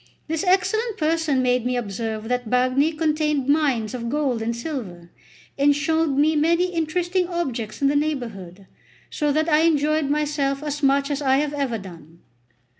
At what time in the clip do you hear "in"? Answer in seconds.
7.83-7.87